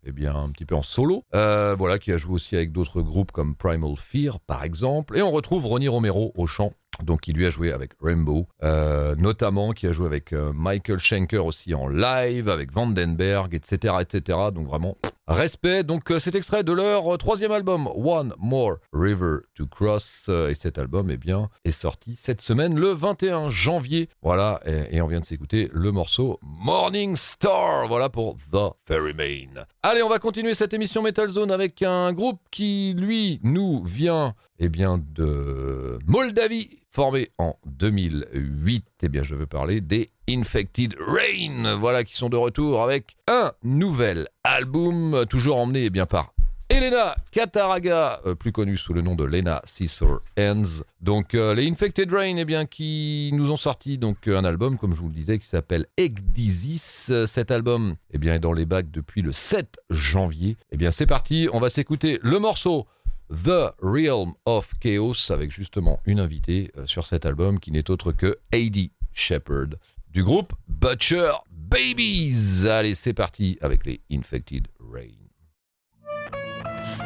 eh 0.05 0.11
bien, 0.11 0.35
un 0.35 0.51
petit 0.51 0.65
peu 0.65 0.75
en 0.75 0.83
solo. 0.83 1.23
Euh, 1.37 1.77
voilà, 1.79 2.01
qui 2.01 2.11
a 2.11 2.19
joué 2.19 2.35
aussi 2.35 2.57
avec 2.57 2.73
d'autres 2.73 3.01
groupes 3.01 3.31
comme 3.31 3.55
Primal 3.55 3.95
Fear, 3.97 4.41
par 4.41 4.65
exemple. 4.65 5.17
Et 5.17 5.23
on 5.23 5.31
retrouve 5.31 5.67
Ronnie 5.67 5.89
Romero 5.89 6.33
au 6.35 6.49
chant. 6.49 6.73
Donc, 7.03 7.23
qui 7.23 7.33
lui 7.33 7.47
a 7.47 7.51
joué 7.51 7.73
avec 7.73 7.93
Rainbow, 8.03 8.49
euh, 8.63 9.15
notamment, 9.17 9.73
qui 9.73 9.87
a 9.87 9.93
joué 9.93 10.07
avec 10.07 10.33
Michael 10.33 10.99
Schenker 10.99 11.47
aussi 11.47 11.75
en 11.75 11.89
live, 11.89 12.51
avec 12.51 12.71
Vandenberg, 12.71 13.55
etc., 13.55 13.95
etc. 14.01 14.39
Donc, 14.53 14.67
vraiment, 14.67 14.95
Respect, 15.33 15.83
donc 15.83 16.11
euh, 16.11 16.19
cet 16.19 16.35
extrait 16.35 16.63
de 16.63 16.73
leur 16.73 17.15
euh, 17.15 17.17
troisième 17.17 17.53
album, 17.53 17.89
One 17.95 18.35
More 18.39 18.77
River 18.93 19.39
to 19.55 19.67
Cross, 19.67 20.27
euh, 20.29 20.51
et 20.51 20.55
cet 20.55 20.79
album 20.79 21.11
eh 21.11 21.17
bien, 21.17 21.49
est 21.65 21.71
sorti 21.71 22.17
cette 22.17 22.43
semaine, 22.43 22.79
le 22.79 22.93
21 22.93 23.49
janvier. 23.49 24.11
Voilà, 24.21 24.61
et, 24.67 25.01
on 25.01 25.07
vient 25.07 25.21
de 25.21 25.25
s'écouter 25.25 25.71
le 25.73 25.91
morceau 25.91 26.39
Morning 26.43 27.17
Star, 27.17 27.89
voilà 27.89 28.11
pour 28.11 28.37
The 28.53 28.75
Ferryman. 28.87 29.65
Allez, 29.83 30.03
on 30.03 30.09
va 30.11 30.19
continuer 30.19 30.53
cette 30.53 30.75
émission 30.75 31.03
Metal 31.03 31.29
Zone 31.31 31.51
avec 31.51 31.83
un 31.83 32.13
groupe 32.13 32.41
qui, 32.51 32.95
lui, 32.95 33.41
nous 33.43 33.83
vient 33.85 34.35
eh 34.59 34.69
bien, 34.69 34.99
de 34.99 35.99
Moldavie, 36.07 36.79
formé 36.91 37.31
en 37.39 37.57
2008. 37.67 38.85
Eh 39.03 39.09
bien, 39.09 39.23
je 39.23 39.35
veux 39.35 39.47
parler 39.47 39.81
des 39.81 40.12
Infected 40.29 40.95
Rain, 40.99 41.77
voilà, 41.79 42.05
qui 42.05 42.17
sont 42.17 42.29
de 42.29 42.37
retour 42.37 42.83
avec 42.83 43.17
un 43.29 43.53
nouvel 43.63 44.29
album, 44.45 45.25
toujours 45.29 45.57
emmené 45.59 45.85
eh 45.87 45.91
bien, 45.91 46.07
par 46.07 46.33
Elena 46.73 47.17
Cataraga, 47.33 48.23
euh, 48.25 48.35
plus 48.35 48.51
connue 48.51 48.79
sous 48.79 48.95
le 48.95 49.03
nom 49.03 49.15
de 49.15 49.25
Lena 49.25 49.61
Scissor 49.65 50.21
Hands. 50.39 50.83
Donc 51.03 51.35
euh, 51.35 51.55
les 51.55 51.69
Infected 51.69 52.11
Rain, 52.11 52.37
eh 52.39 52.47
bien, 52.47 52.65
qui 52.65 53.29
nous 53.35 53.51
ont 53.51 53.59
sorti 53.59 53.99
donc 53.99 54.27
euh, 54.27 54.39
un 54.39 54.45
album, 54.47 54.79
comme 54.79 54.95
je 54.95 55.01
vous 55.01 55.09
le 55.09 55.15
disais, 55.15 55.39
qui 55.39 55.47
s'appelle 55.47 55.87
Ecdysis. 55.99 57.09
Euh, 57.11 57.27
Cet 57.27 57.51
album, 57.51 57.97
eh 58.13 58.17
bien, 58.17 58.35
est 58.35 58.39
dans 58.39 58.55
les 58.55 58.65
bacs 58.65 58.91
depuis 58.91 59.21
le 59.21 59.33
7 59.33 59.81
janvier. 59.91 60.57
Eh 60.71 60.79
bien, 60.79 60.91
c'est 60.91 61.05
parti, 61.05 61.47
on 61.53 61.61
va 61.61 61.69
s'écouter 61.69 62.19
le 62.23 62.39
morceau 62.39 62.87
The 63.31 63.75
Realm 63.83 64.33
of 64.47 64.73
Chaos 64.81 65.31
avec 65.31 65.51
justement 65.51 66.01
une 66.07 66.21
invitée 66.21 66.71
sur 66.87 67.07
cet 67.07 67.27
album 67.27 67.61
qui 67.61 67.71
n'est 67.71 67.91
autre 67.91 68.13
que 68.13 68.39
Heidi 68.51 68.93
Shepherd 69.13 69.79
du 70.13 70.23
groupe 70.23 70.53
Butcher 70.69 71.33
Babies. 71.51 72.67
Allez, 72.67 72.95
c'est 72.95 73.15
parti 73.15 73.59
avec 73.63 73.87
les 73.87 74.01
Infected 74.11 74.69
Rain. 74.79 75.09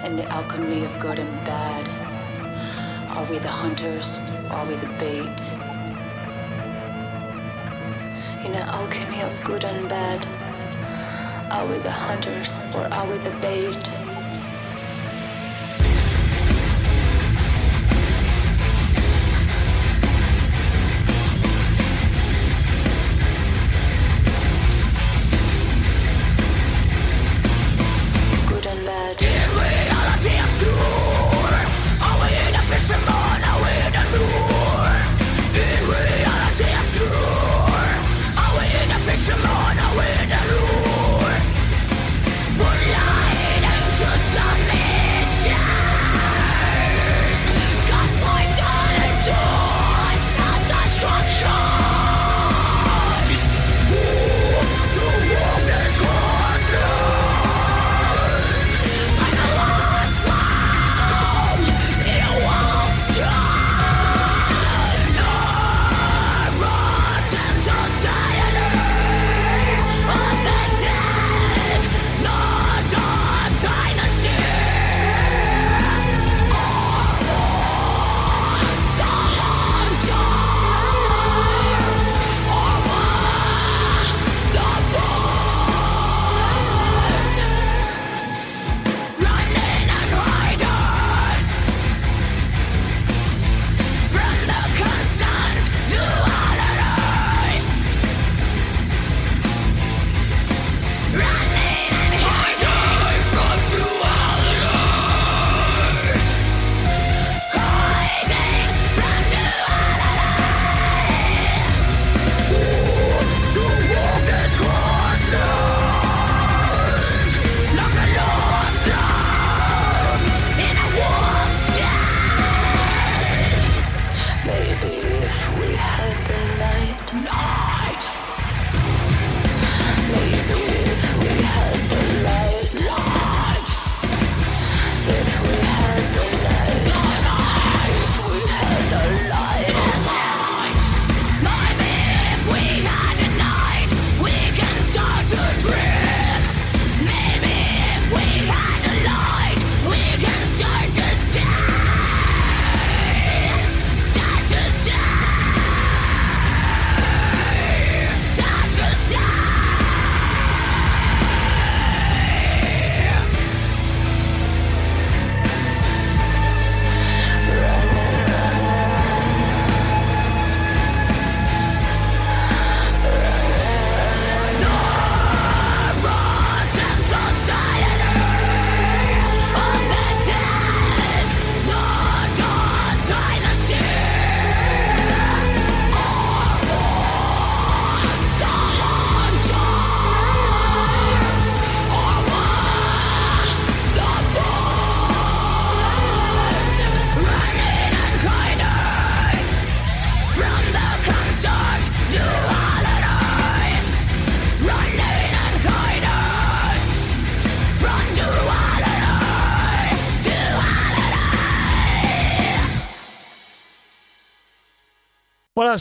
and 0.05 0.19
the 0.19 0.25
alchemy 0.31 0.85
of 0.85 0.99
good 1.01 1.19
and 1.19 1.45
bad. 1.45 1.89
Are 3.09 3.25
we 3.31 3.39
the 3.39 3.49
hunters? 3.49 4.19
Are 4.51 4.67
we 4.67 4.77
the 4.77 4.87
bait? 4.99 5.41
In 8.45 8.53
the 8.53 8.63
alchemy 8.63 9.23
of 9.23 9.43
good 9.43 9.65
and 9.65 9.89
bad, 9.89 10.25
are 11.51 11.67
we 11.67 11.79
the 11.79 11.91
hunters 11.91 12.51
or 12.75 12.87
are 12.93 13.07
we 13.11 13.19
the 13.19 13.35
bait? 13.41 14.16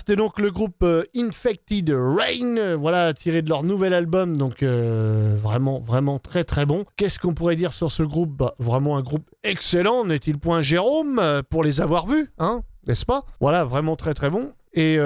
C'était 0.08 0.18
donc 0.18 0.40
le 0.40 0.52
groupe 0.52 0.84
euh, 0.84 1.04
Infected 1.16 1.90
Rain, 1.90 2.58
euh, 2.58 2.78
voilà, 2.80 3.12
tiré 3.16 3.42
de 3.42 3.50
leur 3.50 3.64
nouvel 3.64 3.92
album, 3.92 4.38
donc 4.38 4.62
euh, 4.62 5.36
vraiment, 5.36 5.80
vraiment 5.80 6.20
très 6.20 6.44
très 6.44 6.68
bon. 6.68 6.86
Qu'est-ce 6.96 7.18
qu'on 7.18 7.34
pourrait 7.34 7.56
dire 7.56 7.74
sur 7.74 7.92
ce 7.92 8.04
groupe? 8.04 8.30
Bah, 8.30 8.54
Vraiment 8.60 8.98
un 8.98 9.02
groupe 9.02 9.28
excellent, 9.44 10.06
n'est-il 10.06 10.38
point 10.38 10.62
Jérôme, 10.62 11.20
pour 11.50 11.64
les 11.64 11.82
avoir 11.82 12.06
vus, 12.06 12.32
hein 12.38 12.62
N'est-ce 12.86 13.04
pas? 13.04 13.24
Voilà, 13.42 13.66
vraiment 13.66 13.96
très 13.96 14.14
très 14.14 14.30
bon. 14.30 14.52
Et 14.74 15.00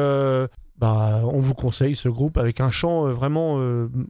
bah, 0.77 1.21
on 1.23 1.39
vous 1.39 1.53
conseille 1.53 1.95
ce 1.95 2.09
groupe 2.09 2.37
avec 2.37 2.59
un 2.59 2.69
chant 2.69 3.03
vraiment, 3.13 3.57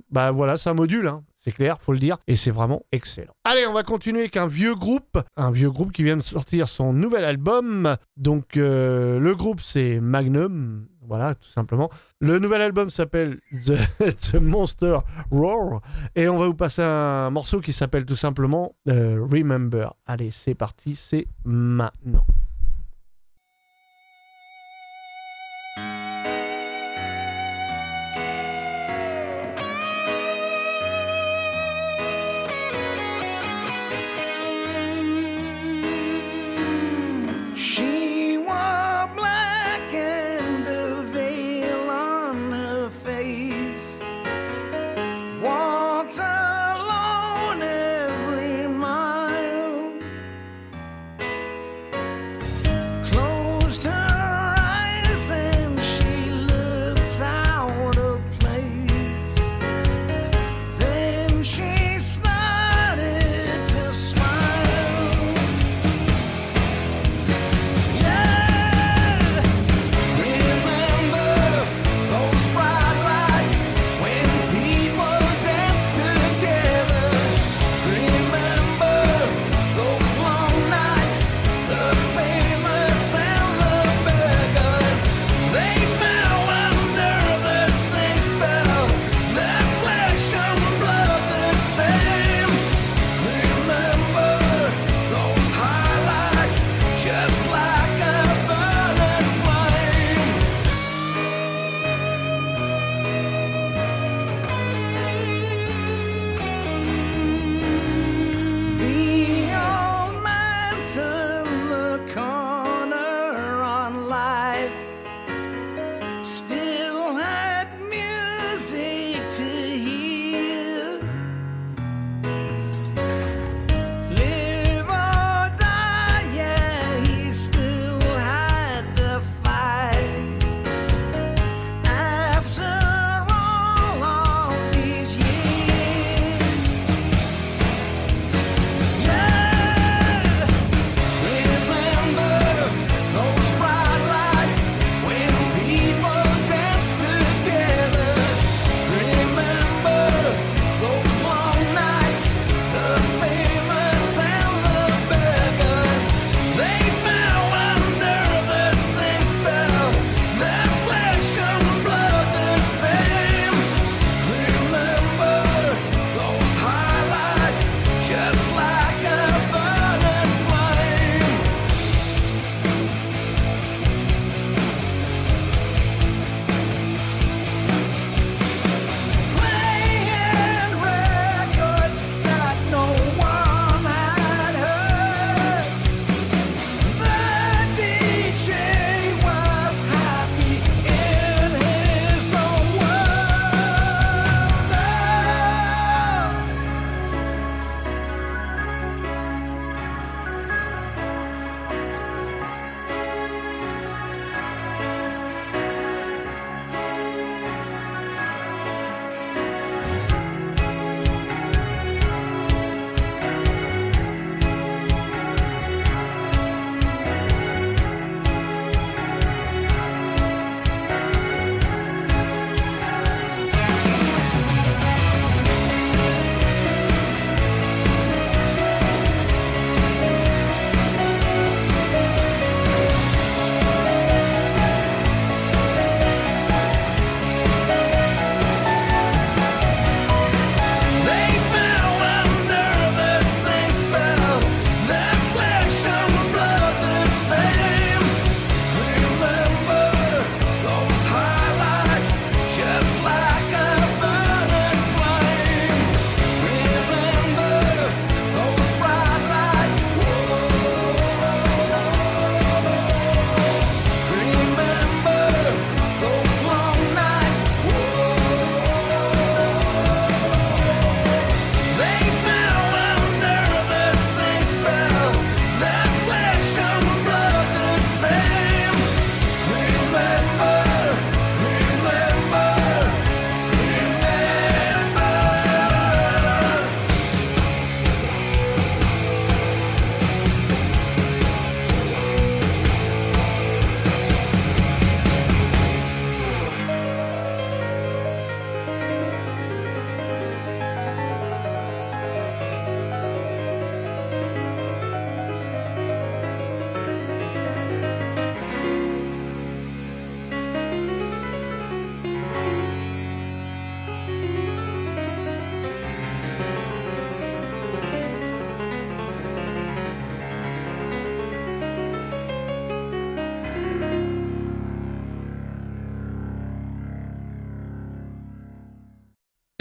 bah 0.10 0.32
voilà, 0.32 0.56
un 0.66 0.74
module, 0.74 1.08
hein. 1.08 1.24
C'est 1.40 1.54
clair, 1.54 1.78
faut 1.82 1.94
le 1.94 2.00
dire, 2.00 2.18
et 2.28 2.36
c'est 2.36 2.52
vraiment 2.52 2.84
excellent. 2.92 3.34
Allez, 3.46 3.66
on 3.66 3.74
va 3.74 3.84
continuer 3.84 4.20
avec 4.20 4.36
un 4.36 4.48
vieux 4.48 4.76
groupe, 4.76 5.20
un 5.38 5.52
vieux 5.52 5.72
groupe 5.72 5.94
qui 5.94 6.04
vient 6.04 6.18
de 6.18 6.22
sortir 6.22 6.68
son 6.68 6.92
nouvel 6.92 7.24
album. 7.24 7.96
Donc 8.18 8.58
euh, 8.58 9.20
le 9.20 9.36
groupe 9.36 9.62
c'est 9.62 10.02
Magnum, 10.02 10.88
voilà, 11.02 11.36
tout 11.36 11.50
simplement. 11.50 11.90
Le 12.20 12.40
nouvel 12.40 12.62
album 12.62 12.90
s'appelle 12.90 13.40
The, 13.66 14.36
Monster 14.42 15.00
Roar, 15.32 15.82
et 16.16 16.28
on 16.28 16.38
va 16.38 16.48
vous 16.48 16.54
passer 16.54 16.82
un 16.82 17.30
morceau 17.30 17.62
qui 17.62 17.72
s'appelle 17.74 18.06
tout 18.06 18.18
simplement 18.18 18.76
euh, 18.90 19.26
Remember. 19.32 19.96
Allez, 20.06 20.32
c'est 20.32 20.56
parti, 20.56 20.96
c'est 20.96 21.28
maintenant. 21.46 22.26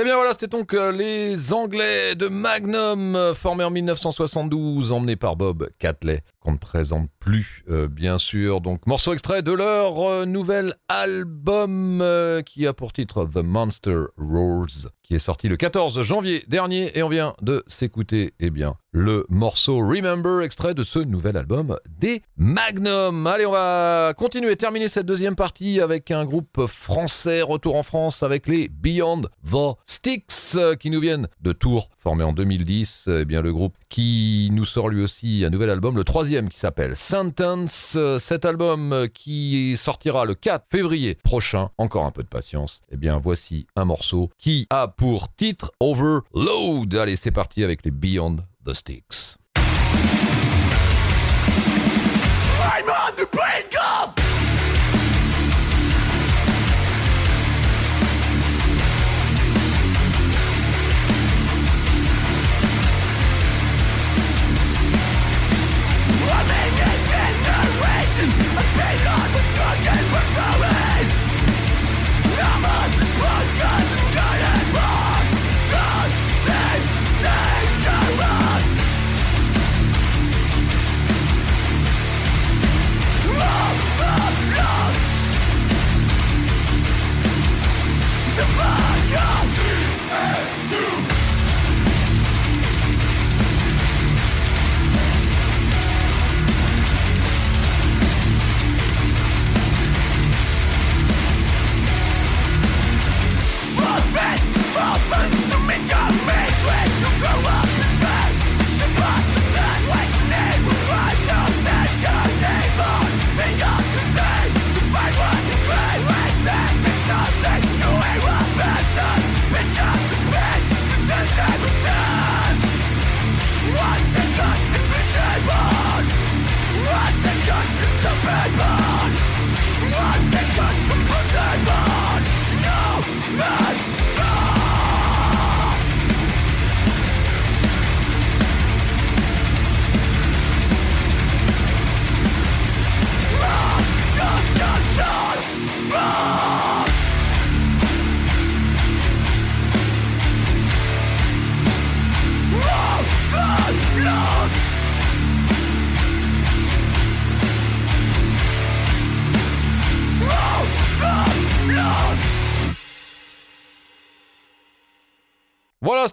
Bien 0.08 0.17
c'était 0.32 0.48
donc 0.48 0.74
euh, 0.74 0.92
les 0.92 1.52
Anglais 1.52 2.14
de 2.14 2.28
Magnum, 2.28 3.14
euh, 3.14 3.34
formés 3.34 3.64
en 3.64 3.70
1972, 3.70 4.92
emmenés 4.92 5.16
par 5.16 5.36
Bob 5.36 5.68
Catley, 5.78 6.22
qu'on 6.40 6.52
ne 6.52 6.58
présente 6.58 7.08
plus, 7.18 7.64
euh, 7.70 7.88
bien 7.88 8.18
sûr. 8.18 8.60
Donc, 8.60 8.86
morceau 8.86 9.12
extrait 9.12 9.42
de 9.42 9.52
leur 9.52 10.26
nouvel 10.26 10.74
album 10.88 12.04
qui 12.44 12.66
a 12.66 12.72
pour 12.72 12.92
titre 12.92 13.24
The 13.24 13.38
Monster 13.38 13.98
Roars, 14.16 14.90
qui 15.02 15.14
est 15.14 15.18
sorti 15.18 15.48
le 15.48 15.56
14 15.56 16.02
janvier 16.02 16.44
dernier, 16.48 16.96
et 16.98 17.02
on 17.02 17.08
vient 17.08 17.34
de 17.40 17.62
s'écouter, 17.66 18.34
eh 18.40 18.50
bien, 18.50 18.74
le 18.92 19.26
morceau 19.28 19.78
Remember, 19.78 20.42
extrait 20.42 20.74
de 20.74 20.82
ce 20.82 20.98
nouvel 20.98 21.36
album 21.36 21.76
des 22.00 22.22
Magnum. 22.36 23.26
Allez, 23.26 23.46
on 23.46 23.52
va 23.52 24.14
continuer, 24.16 24.56
terminer 24.56 24.88
cette 24.88 25.06
deuxième 25.06 25.36
partie 25.36 25.80
avec 25.80 26.10
un 26.10 26.24
groupe 26.24 26.66
français, 26.66 27.42
retour 27.42 27.76
en 27.76 27.82
France 27.82 28.22
avec 28.22 28.48
les 28.48 28.68
Beyond 28.68 29.22
the 29.44 29.76
Sticks, 29.84 30.17
euh, 30.56 30.74
qui 30.74 30.90
nous 30.90 31.00
viennent 31.00 31.28
de 31.40 31.52
Tours, 31.52 31.90
formé 31.98 32.24
en 32.24 32.32
2010. 32.32 33.08
Eh 33.20 33.24
bien, 33.24 33.42
le 33.42 33.52
groupe 33.52 33.74
qui 33.88 34.48
nous 34.52 34.64
sort 34.64 34.88
lui 34.88 35.02
aussi 35.02 35.44
un 35.44 35.50
nouvel 35.50 35.70
album, 35.70 35.96
le 35.96 36.04
troisième 36.04 36.48
qui 36.48 36.58
s'appelle 36.58 36.96
Sentence. 36.96 37.94
Euh, 37.96 38.18
Cet 38.18 38.44
album 38.44 38.92
euh, 38.92 39.06
qui 39.06 39.76
sortira 39.76 40.24
le 40.24 40.34
4 40.34 40.66
février 40.70 41.16
prochain. 41.24 41.70
Encore 41.78 42.04
un 42.04 42.10
peu 42.10 42.22
de 42.22 42.28
patience. 42.28 42.80
Eh 42.90 42.96
bien, 42.96 43.18
voici 43.18 43.66
un 43.76 43.84
morceau 43.84 44.30
qui 44.38 44.66
a 44.70 44.88
pour 44.88 45.34
titre 45.34 45.72
Overload. 45.80 46.94
Allez, 46.94 47.16
c'est 47.16 47.30
parti 47.30 47.64
avec 47.64 47.84
les 47.84 47.90
Beyond 47.90 48.38
the 48.64 48.74
Sticks. 48.74 49.36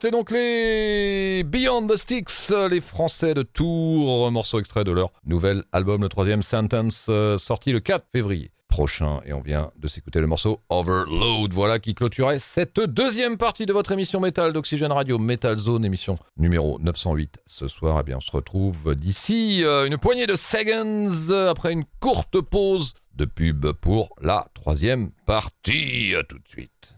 C'était 0.05 0.17
donc 0.17 0.29
les 0.29 1.43
Beyond 1.43 1.87
the 1.87 1.95
Sticks, 1.95 2.51
les 2.69 2.79
Français 2.79 3.33
de 3.33 3.41
Tours, 3.41 4.29
morceau 4.31 4.59
extrait 4.59 4.83
de 4.83 4.91
leur 4.91 5.11
nouvel 5.25 5.63
album, 5.71 6.03
le 6.03 6.09
troisième 6.09 6.43
Sentence, 6.43 7.07
euh, 7.09 7.39
sorti 7.39 7.71
le 7.71 7.79
4 7.79 8.05
février 8.11 8.51
prochain. 8.67 9.21
Et 9.25 9.33
on 9.33 9.41
vient 9.41 9.71
de 9.79 9.87
s'écouter 9.87 10.19
le 10.19 10.27
morceau 10.27 10.61
Overload, 10.69 11.53
voilà 11.53 11.79
qui 11.79 11.95
clôturait 11.95 12.37
cette 12.37 12.79
deuxième 12.81 13.37
partie 13.37 13.65
de 13.65 13.73
votre 13.73 13.93
émission 13.93 14.19
métal 14.19 14.53
d'Oxygène 14.53 14.91
Radio, 14.91 15.17
Metal 15.17 15.57
Zone, 15.57 15.83
émission 15.83 16.19
numéro 16.37 16.77
908 16.81 17.39
ce 17.47 17.67
soir. 17.67 17.97
Eh 18.01 18.03
bien, 18.03 18.17
on 18.17 18.21
se 18.21 18.31
retrouve 18.31 18.93
d'ici 18.93 19.63
euh, 19.63 19.87
une 19.87 19.97
poignée 19.97 20.27
de 20.27 20.35
seconds 20.35 21.31
euh, 21.31 21.49
après 21.49 21.73
une 21.73 21.85
courte 21.99 22.39
pause 22.41 22.93
de 23.15 23.25
pub 23.25 23.71
pour 23.71 24.09
la 24.21 24.49
troisième 24.53 25.09
partie. 25.25 26.13
À 26.15 26.21
tout 26.23 26.37
de 26.37 26.47
suite. 26.47 26.95